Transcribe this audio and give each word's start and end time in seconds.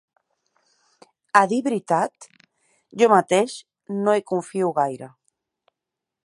A 1.41 1.43
dir 1.51 1.59
veritat, 1.67 2.27
jo 3.03 3.11
mateix 3.13 3.59
no 3.99 4.17
hi 4.17 4.25
confio 4.33 4.73
gaire. 4.81 5.13